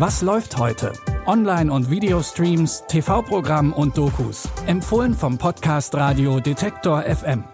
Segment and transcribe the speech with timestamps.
[0.00, 0.94] Was läuft heute?
[1.26, 4.48] Online- und Videostreams, TV-Programm und Dokus.
[4.64, 7.44] Empfohlen vom Podcast Radio Detektor FM.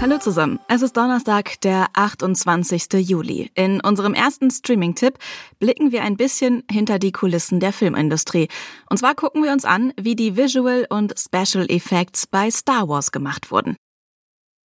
[0.00, 0.60] Hallo zusammen.
[0.68, 2.92] Es ist Donnerstag, der 28.
[3.00, 3.50] Juli.
[3.56, 5.18] In unserem ersten Streaming-Tipp
[5.58, 8.46] blicken wir ein bisschen hinter die Kulissen der Filmindustrie.
[8.88, 13.10] Und zwar gucken wir uns an, wie die Visual und Special Effects bei Star Wars
[13.10, 13.74] gemacht wurden.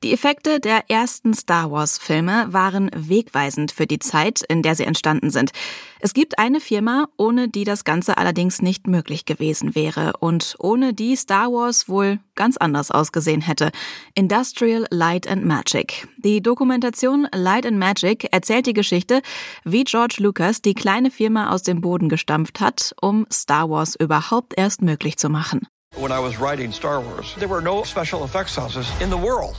[0.05, 5.31] Die Effekte der ersten Star Wars-Filme waren wegweisend für die Zeit, in der sie entstanden
[5.31, 5.51] sind.
[5.99, 10.95] Es gibt eine Firma, ohne die das Ganze allerdings nicht möglich gewesen wäre und ohne
[10.95, 13.73] die Star Wars wohl ganz anders ausgesehen hätte.
[14.15, 16.07] Industrial Light and Magic.
[16.19, 19.21] Die Dokumentation Light and Magic erzählt die Geschichte,
[19.65, 24.55] wie George Lucas die kleine Firma aus dem Boden gestampft hat, um Star Wars überhaupt
[24.57, 25.67] erst möglich zu machen.
[25.97, 29.57] When I was writing Star Wars, there were no special effects houses in the world.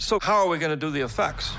[0.00, 1.52] So how are we going to do the effects?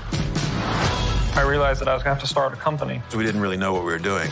[1.34, 3.00] I realized that I was going to have to start a company.
[3.16, 4.28] We didn't really know what we were doing.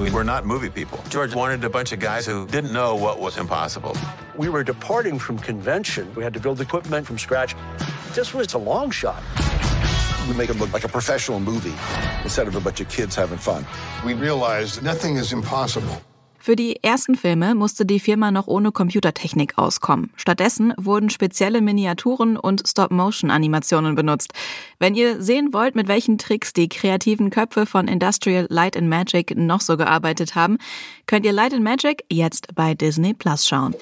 [0.00, 1.02] We were not movie people.
[1.08, 3.96] George wanted a bunch of guys who didn't know what was impossible.
[4.36, 6.12] We were departing from convention.
[6.16, 7.54] We had to build equipment from scratch.
[8.14, 9.22] This was a long shot.
[10.28, 11.74] We make it look like a professional movie
[12.24, 13.64] instead of a bunch of kids having fun.
[14.04, 16.02] We realized nothing is impossible.
[16.42, 20.10] Für die ersten Filme musste die Firma noch ohne Computertechnik auskommen.
[20.16, 24.32] Stattdessen wurden spezielle Miniaturen und Stop-Motion-Animationen benutzt.
[24.78, 29.36] Wenn ihr sehen wollt, mit welchen Tricks die kreativen Köpfe von Industrial Light and Magic
[29.36, 30.56] noch so gearbeitet haben,
[31.04, 33.74] könnt ihr Light and Magic jetzt bei Disney Plus schauen.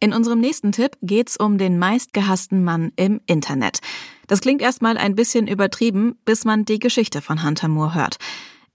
[0.00, 3.78] In unserem nächsten Tipp geht's um den meistgehassten Mann im Internet.
[4.26, 8.18] Das klingt erstmal ein bisschen übertrieben, bis man die Geschichte von Hunter Moore hört.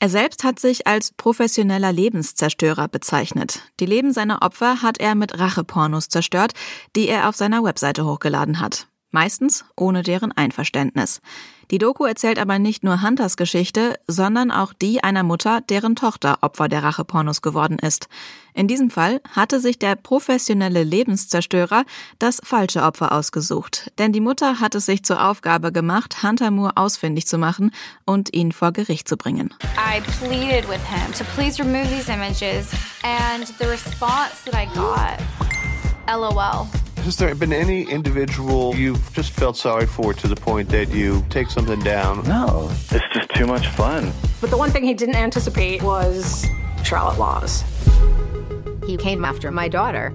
[0.01, 3.61] Er selbst hat sich als professioneller Lebenszerstörer bezeichnet.
[3.79, 6.53] Die Leben seiner Opfer hat er mit Rachepornos zerstört,
[6.95, 11.21] die er auf seiner Webseite hochgeladen hat meistens ohne deren Einverständnis.
[11.71, 16.39] Die Doku erzählt aber nicht nur Hunters Geschichte, sondern auch die einer Mutter, deren Tochter
[16.41, 18.09] Opfer der Rachepornos geworden ist.
[18.53, 21.85] In diesem Fall hatte sich der professionelle Lebenszerstörer
[22.19, 26.75] das falsche Opfer ausgesucht, denn die Mutter hat es sich zur Aufgabe gemacht, Hunter Moore
[26.75, 27.71] ausfindig zu machen
[28.05, 29.53] und ihn vor Gericht zu bringen.
[29.77, 32.69] I pleaded with him to please remove these images
[33.03, 35.19] and the response that I got,
[36.09, 36.67] LOL.
[37.01, 41.25] Has there been any individual you've just felt sorry for to the point that you
[41.31, 42.23] take something down?
[42.27, 44.13] No, it's just too much fun.
[44.39, 46.45] But the one thing he didn't anticipate was
[46.83, 47.63] Charlotte Laws.
[48.85, 50.13] He came after my daughter.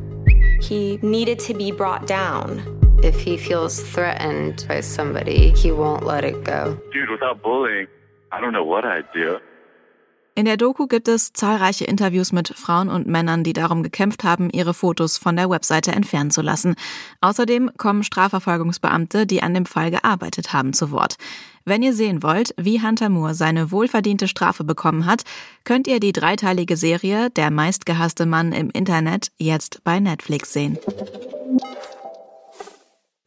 [0.63, 2.63] He needed to be brought down.
[3.03, 6.81] If he feels threatened by somebody, he won't let it go.
[6.93, 7.89] Dude, without bullying,
[8.31, 9.39] I don't know what I'd do.
[10.39, 14.51] In der Doku gibt es zahlreiche Interviews mit Frauen und Männern, die darum gekämpft haben,
[14.51, 16.75] ihre Fotos von der Webseite entfernen zu lassen.
[17.23, 21.17] Außerdem kommen Strafverfolgungsbeamte, die an dem Fall gearbeitet haben, zu Wort.
[21.65, 25.23] Wenn ihr sehen wollt, wie Hunter Moore seine wohlverdiente Strafe bekommen hat,
[25.65, 30.79] könnt ihr die dreiteilige Serie Der meistgehasste Mann im Internet jetzt bei Netflix sehen.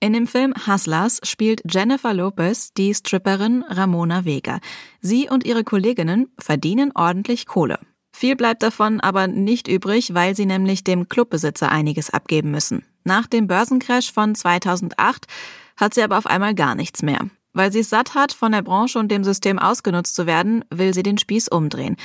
[0.02, 4.62] In dem Film Hustlers spielt Jennifer Lopez die Stripperin Ramona Vega.
[5.02, 7.80] Sie und ihre Kolleginnen verdienen ordentlich Kohle.
[8.14, 12.86] Viel bleibt davon aber nicht übrig, weil sie nämlich dem Clubbesitzer einiges abgeben müssen.
[13.04, 15.28] Nach dem Börsencrash von 2008
[15.76, 17.30] hat sie aber auf einmal gar nichts mehr.
[17.52, 20.94] Weil sie es satt hat, von der Branche und dem System ausgenutzt zu werden, will
[20.94, 21.98] sie den Spieß umdrehen.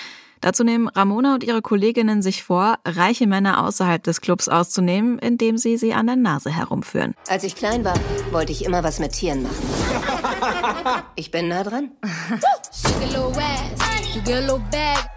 [0.44, 5.56] Dazu nehmen Ramona und ihre Kolleginnen sich vor, reiche Männer außerhalb des Clubs auszunehmen, indem
[5.56, 7.14] sie sie an der Nase herumführen.
[7.30, 7.94] Als ich klein war,
[8.30, 9.56] wollte ich immer was mit Tieren machen.
[11.16, 11.92] Ich bin nah dran.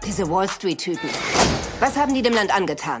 [0.06, 1.10] Diese Wall Street-Typen.
[1.78, 3.00] Was haben die dem Land angetan?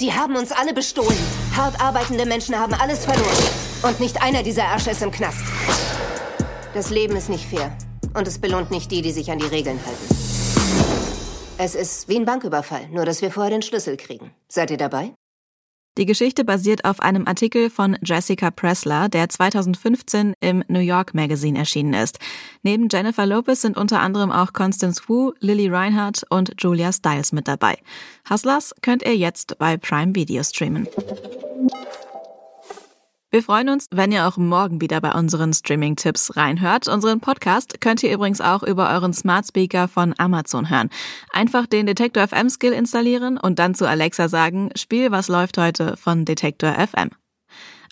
[0.00, 1.18] Die haben uns alle bestohlen.
[1.54, 3.28] Hart arbeitende Menschen haben alles verloren.
[3.82, 5.44] Und nicht einer dieser Ärsche ist im Knast.
[6.72, 7.76] Das Leben ist nicht fair.
[8.14, 11.17] Und es belohnt nicht die, die sich an die Regeln halten.
[11.60, 14.30] Es ist wie ein Banküberfall, nur dass wir vorher den Schlüssel kriegen.
[14.48, 15.12] Seid ihr dabei?
[15.98, 21.58] Die Geschichte basiert auf einem Artikel von Jessica Pressler, der 2015 im New York Magazine
[21.58, 22.20] erschienen ist.
[22.62, 27.48] Neben Jennifer Lopez sind unter anderem auch Constance Wu, Lily Reinhardt und Julia Stiles mit
[27.48, 27.76] dabei.
[28.30, 30.86] Hustlers könnt ihr jetzt bei Prime Video streamen.
[33.30, 36.88] Wir freuen uns, wenn ihr auch morgen wieder bei unseren Streaming-Tipps reinhört.
[36.88, 40.88] Unseren Podcast könnt ihr übrigens auch über euren Smart Speaker von Amazon hören.
[41.30, 45.98] Einfach den Detektor FM Skill installieren und dann zu Alexa sagen, Spiel, was läuft heute
[45.98, 47.10] von Detektor FM.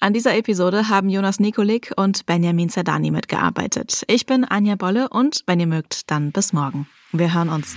[0.01, 4.05] An dieser Episode haben Jonas Nikolik und Benjamin Zerdani mitgearbeitet.
[4.09, 6.89] Ich bin Anja Bolle und wenn ihr mögt, dann bis morgen.
[7.13, 7.77] Wir hören uns.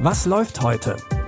[0.00, 0.96] Was läuft heute?